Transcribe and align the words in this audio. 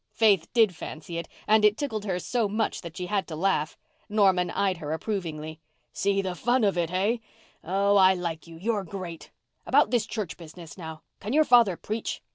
Faith 0.15 0.51
did 0.51 0.75
fancy 0.75 1.19
it, 1.19 1.29
and 1.47 1.63
it 1.63 1.77
tickled 1.77 2.05
her 2.05 2.17
so 2.17 2.49
much 2.49 2.81
that 2.81 2.97
she 2.97 3.05
had 3.05 3.27
to 3.27 3.35
laugh. 3.35 3.77
Norman 4.09 4.49
eyed 4.49 4.77
her 4.77 4.93
approvingly. 4.93 5.59
"See 5.93 6.23
the 6.23 6.33
fun 6.33 6.63
of 6.63 6.75
it, 6.75 6.89
hey? 6.89 7.21
Oh, 7.63 7.97
I 7.97 8.15
like 8.15 8.47
you—you're 8.47 8.83
great. 8.83 9.29
About 9.63 9.91
this 9.91 10.07
church 10.07 10.37
business, 10.37 10.75
now—can 10.75 11.33
your 11.33 11.45
father 11.45 11.77
preach?" 11.77 12.23